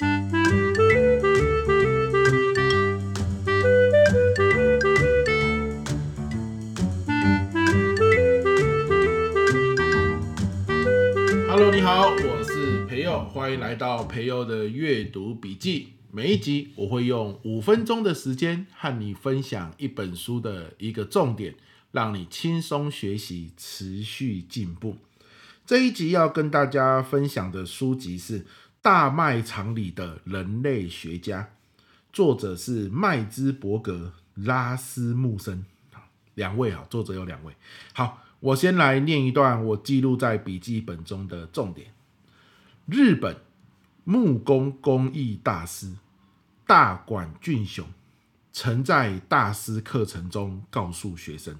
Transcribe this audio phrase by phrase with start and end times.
[0.00, 0.08] Hello，
[11.70, 15.88] 你好，我是培佑，欢迎来到培佑的阅读笔记。
[16.10, 21.54] 每一集我会用五分钟的时间和你分享一本书的一个重点，
[21.92, 24.96] 让你轻松学习，持续进步。
[25.66, 28.40] 这一集要跟大家分享的书籍是
[28.82, 31.50] 《大卖场里的人类学家》，
[32.12, 35.64] 作者是麦兹伯格、拉斯穆森，
[36.34, 37.54] 两位啊，作者有两位。
[37.92, 41.92] 好，我先来念一段我记录在笔记本中的重点：
[42.86, 43.36] 日本。
[44.02, 45.92] 木工工艺大师
[46.66, 47.86] 大管俊雄
[48.50, 51.58] 曾在大师课程中告诉学生，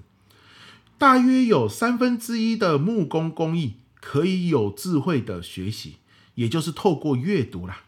[0.97, 5.97] 大约有三分之一的木工工艺可以有智慧的学习，
[6.41, 7.83] 也就是透过阅读啦。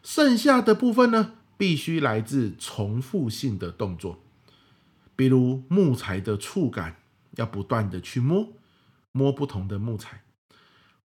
[0.00, 4.20] 剩下的部分呢，必须来自重复性的动作，
[5.16, 6.98] 比如木材的触感，
[7.32, 8.52] 要不断的去摸，
[9.10, 10.22] 摸不同的木材。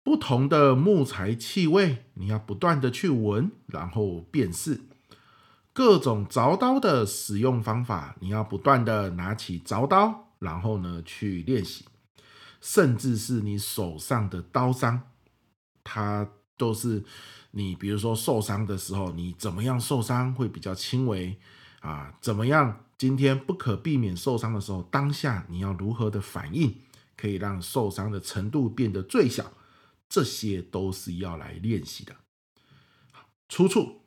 [0.01, 4.81] 不同的木材气味，你要不断的去闻，然后辨识
[5.73, 11.85] 各种凿刀的使用方法，你要不断的拿起凿刀，然后呢去练习，
[12.59, 15.01] 甚至是你手上的刀伤，
[15.83, 17.03] 它都是
[17.51, 21.37] 你比如说受伤的时候，你怎么样受伤会比较轻微
[21.79, 22.17] 啊？
[22.19, 26.75] 怎么样今天不可避免受伤的时候，当下你要如何的反应，
[27.15, 29.53] 可以让受伤的程度变得最小？
[30.09, 32.15] 这些都是要来练习的。
[33.49, 34.01] 出处：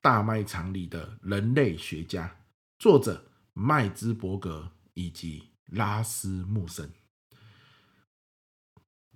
[0.00, 2.36] 大卖场里的人类学家，
[2.78, 6.90] 作者麦兹伯格以及拉斯穆森。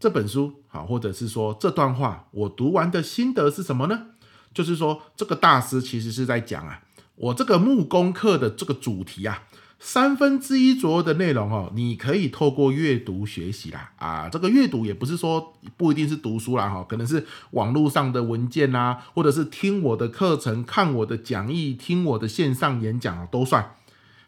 [0.01, 4.07] 这本书好，或者是说这段话，我读完的心得是什么呢？
[4.55, 6.83] 就是说，这个大师其实是在讲啊，
[7.17, 9.45] 我这个木工课的这个主题啊。
[9.81, 23.77] 三分之一左右的内容哦，你可以透过阅读学习啦啊，这个阅读也不是说不一定是读书啦哈，可能是网络上的文件啊，或者是听我的课程、看我的讲义、听我的线上演讲啊，都算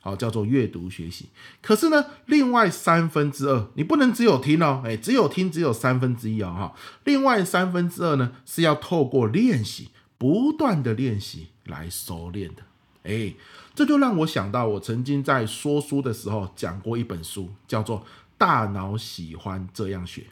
[0.00, 1.28] 好，叫做阅读学习。
[1.60, 6.74] 可是呢，另外三分之二你不能只有听哦，哎，只有听只有三分之一哦哈，
[7.04, 12.62] 另外三分之二呢是要透过练习，不断的练习来熟练的。
[13.02, 13.34] 哎，
[13.74, 18.00] 这就让我想到，我曾经在说书的时候讲过一本书，叫做
[18.36, 20.22] 《大脑喜欢这样学》。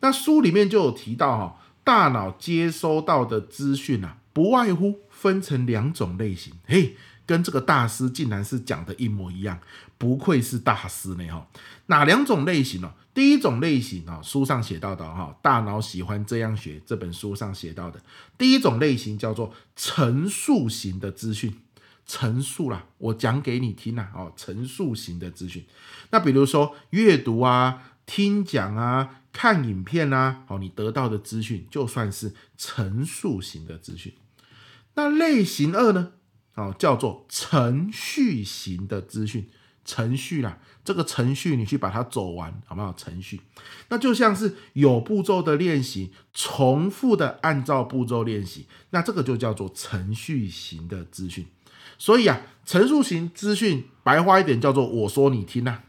[0.00, 6.54] 那书里面就有提到，哈，大脑接收到的资讯啊，不外乎分成两种类型。
[6.66, 6.96] 嘿，
[7.28, 9.60] 跟这个大师竟然是讲的一模一样，
[9.98, 11.46] 不愧是大师呢，哈。
[11.86, 12.94] 哪两种类型呢？
[13.12, 16.80] 第一种类型啊，书上写到的，哈，大脑喜欢这样学。
[16.86, 18.00] 这本书上写到的
[18.38, 21.54] 第一种类型叫做陈述型的资讯，
[22.06, 25.66] 陈述啦，我讲给你听啦，哦，陈述型的资讯。
[26.10, 34.14] 那比如说阅读啊、听讲啊、看影片啊，哦，你得到的资讯就算是陈述型的资讯。
[34.94, 36.12] 那类型二呢，
[36.58, 39.48] 哦，叫做程序型的资讯。
[39.84, 42.92] 程序啦，这个程序你去把它走完，好不好？
[42.92, 43.40] 程序，
[43.88, 51.46] 那就像是有步骤的练习，重复的按照步骤练习，那这个就叫做程序型的资讯。
[51.96, 55.80] 所以啊，陈述型资讯白话一点叫做我说你听呐。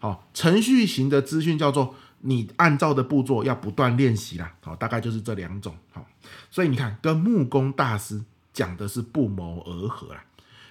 [0.00, 4.56] 好，程序型的资讯叫做你按照的步骤要不断练习啦。
[4.60, 5.76] 好，大概就是这两种。
[5.92, 6.04] 好，
[6.50, 8.24] 所以你看，跟木工大师
[8.60, 10.24] 讲的是不谋而合啦。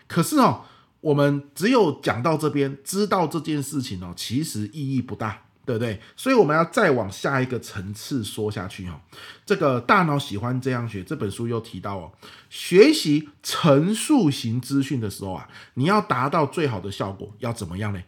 [0.07, 0.61] 可是哦。
[1.01, 6.01] 我们只有讲到这边，知道这件事情哦，其实意义不大，对不对？
[6.17, 9.00] 所以我们要再往下一个层次说下去哦。
[9.45, 12.11] 这个大脑喜欢这样学，这本书又提到哦，
[12.50, 18.01] 学习陈述型资讯的时候啊，你要达到最好的效果，要怎么样呢？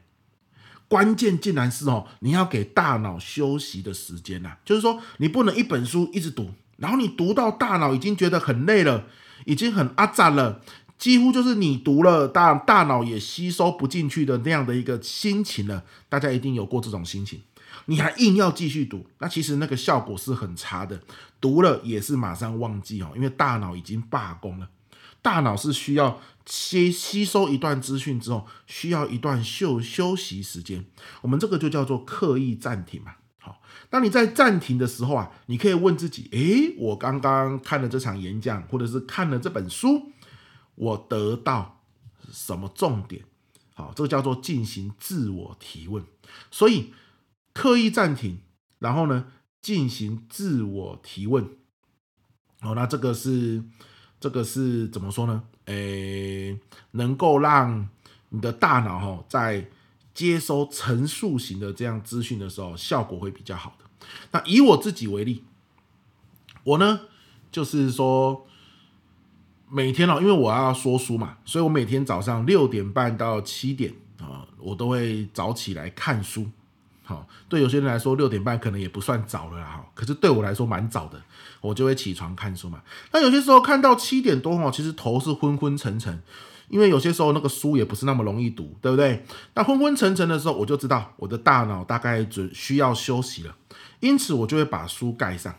[0.90, 9.06] 关键竟然是哦，你要给大脑休息的时间呐，就是说你不能一本书一直读，然后你读到大脑已经觉得很累了，
[9.46, 10.62] 已经很阿杂了。
[10.98, 17.42] 几乎就是你读了大大脑也吸收不进去的那样的一个心情了，大家一定有过这种心情。
[17.86, 21.02] 你还硬要继续读，那其实那个效果是很差的。
[21.40, 24.70] 读了也是马上忘记哦，因为大脑已经罢工了。
[25.24, 30.86] 大脑是需要吸吸收一段资讯之后，需要一段休休息时间。
[31.22, 33.14] 我们这个就叫做刻意暂停嘛。
[33.42, 40.12] 好，当你在暂停的时候啊，你可以问自己：诶，我刚刚看了这场演讲，或者是看了这本书。
[40.76, 41.82] 我得到
[42.32, 43.24] 什么重点？
[43.76, 46.04] 好，这个叫做进行自我提问。
[46.50, 46.94] 所以
[47.54, 48.40] 刻意暂停，
[48.80, 49.26] 然后呢，
[49.62, 51.44] 进行自我提问，
[52.62, 53.64] 哦，那这个是
[54.20, 55.44] 这个是怎么说呢？
[55.66, 56.58] 诶，
[56.92, 57.88] 能够让
[58.30, 59.70] 你的大脑哈在
[60.14, 63.86] 接收陈述型的这样资讯的时候，效果会比较好的。
[64.32, 65.44] 那以我自己为例，
[66.64, 67.02] 我呢
[67.52, 68.46] 就是说
[69.70, 76.48] 每天哦，因为我要说书嘛，所以我每天早上六点半到七点啊，我都会早起来看书。
[77.04, 81.22] 好，对有些人来说六点半可能也不算早了哈，可是对我来说蛮早的，
[81.60, 82.82] 我就会起床看书嘛。
[83.12, 86.22] 那有些时候看到七点多哦，其实头是昏昏沉沉，
[86.72, 89.24] 因为有些时候那个书也不是那么容易读，对不对？
[89.54, 93.56] 那昏昏沉沉的时候，我就知道我的大脑大概准需要休息了，
[94.00, 95.54] 因此我就会把书盖上，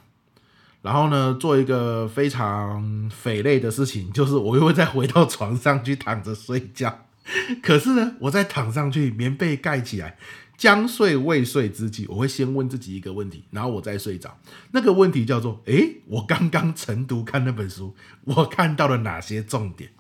[0.81, 7.07] 然后呢，做一个非常匪类的事情，就是我又会再回到床上去躺着睡觉。
[7.63, 10.17] 可是呢，我再躺上去，棉被盖起来。
[10.59, 14.39] 将睡未睡之际，我会先问自己一个问题，然后我再睡着。
[14.71, 19.91] 那个问题叫做：诶，我刚刚晨读看那本书，我看到了哪些重点？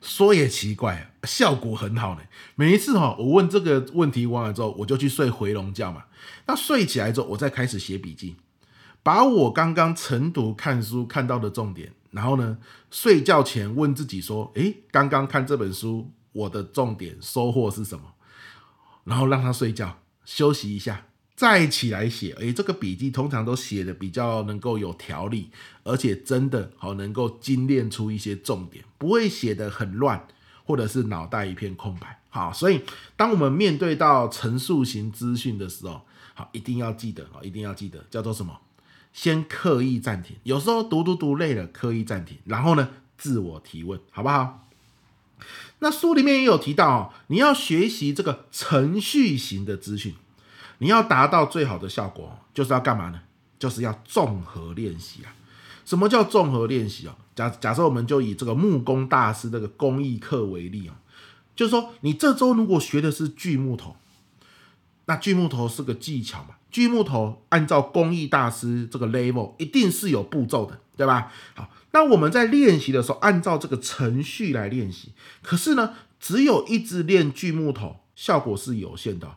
[0.00, 2.22] 说也奇怪，效果很好呢。
[2.54, 6.04] 每一次哈，我问这个问题完了之后，我就去睡回笼觉嘛。
[6.46, 8.36] 那睡起来之后，我再开始写笔记，
[9.02, 12.58] 把我刚刚晨读看书看到的重点，然后呢，
[12.90, 18.04] 睡觉前问自己说：诶，刚刚看这本书，我的重点收获是什么？
[19.04, 21.06] 然后让他睡觉，休息一下，
[21.40, 22.34] 再起来写。
[22.34, 25.48] 诶，这个笔记通常都写的比较能够有条理，
[25.84, 30.28] 而且真的好能够精炼出一些重点，不会写得很乱，
[30.66, 32.20] 或者是脑袋一片空白。
[32.28, 32.82] 好，所以
[33.16, 36.02] 当我们面对到陈述型资讯的时候，
[36.34, 38.60] 好，一定要记得，啊，一定要记得，叫做什么？
[39.14, 44.68] 先刻意暂停，有时候读读读累了，刻意暂停，然后呢，自我提问，好不好？
[45.78, 50.14] 那书里面也有提到哦，你要学习这个程序型的资讯，
[50.80, 53.20] 你要达到最好的效果，就是要干嘛呢？
[53.58, 55.32] 就是要综合练习啊。
[55.84, 57.14] 什么叫综合练习哦？
[57.34, 60.96] 假假设我们就以这个木工大师这个工艺课为例啊，
[61.54, 63.96] 就是说你这周如果学的是锯木头，
[65.04, 71.30] 那锯木头是个技巧嘛，锯木头按照工艺大师这个 level 一定是有步骤的，对吧？
[71.54, 71.68] 好。
[71.92, 75.12] 那我们在练习的时候，按照这个程序来练习，
[75.42, 79.34] 可是呢，只有一直练锯木头，效果是有限的。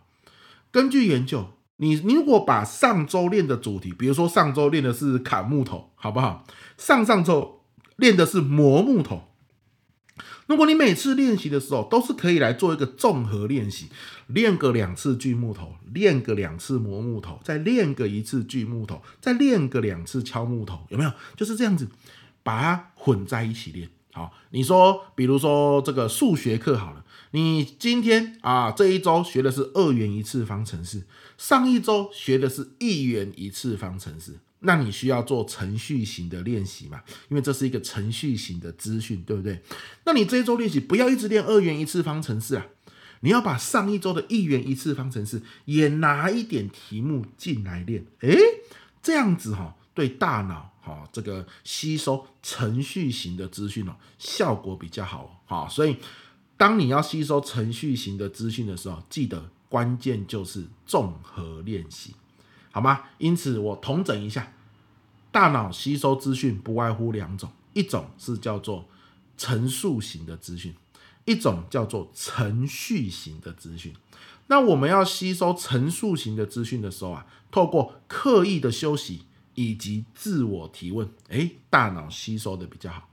[0.73, 6.45] 根据研究，你你如果把上周练的主题，比如说上周练的是砍木头，好不好？
[6.77, 7.61] 上上周
[7.95, 9.29] 练的是磨木头。
[10.47, 13.89] 如果你每次练习的时候都是可以来做一个综合练习，
[14.27, 21.11] 练个两次锯木头，练个两次磨木头，再练个一次锯木头，再练个两次敲木头，有没有？
[21.37, 21.87] 就是这样子。
[22.45, 31.01] 把它混在一起练，好，你说，比如说这个数学课好了，你今天啊这一周学的是二元一次方程式，
[31.35, 37.01] 上一周学的是一元一次方程式，那你需要做程序型的练习嘛？
[37.29, 39.63] 因为这是一个程序型的资讯，对不对？
[40.05, 42.67] 那你这一周练习不要一直练二元一次方程式啊，
[43.21, 48.37] 你要把上一周的一元一次方程式也拿一点题目进来练，诶，
[49.01, 50.72] 这样子哈，对大脑。
[50.85, 55.41] 好，这个吸收程序型的资讯哦，效果比较好。
[55.45, 55.95] 好，所以
[56.57, 62.13] 当你要吸收程序型的资讯的时候，记得关键就是综合练习，
[62.69, 63.03] 好吗？
[63.17, 64.51] 因此我统整一下，
[65.31, 68.83] 大脑吸收资讯不外乎两种，一种是叫做
[69.37, 70.75] 陈述型的资讯，
[71.23, 73.93] 一种叫做程序型的资讯。
[74.47, 79.23] 那我们要吸收陈述型的资讯的时候啊，透过刻意的休息。
[79.55, 83.09] 以及自我提问，诶，大脑吸收的比较好。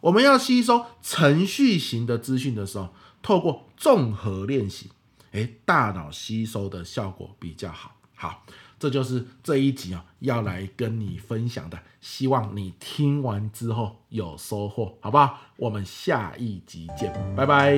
[0.00, 2.88] 我们要吸收程序型的资讯的时候，
[3.22, 4.90] 透过综合练习，
[5.30, 7.96] 诶，大脑吸收的效果比较好。
[8.14, 8.44] 好，
[8.78, 11.78] 这就是这一集啊，要来跟你分享的。
[12.00, 15.38] 希望你听完之后有收获，好不好？
[15.56, 17.76] 我们下一集见，拜拜。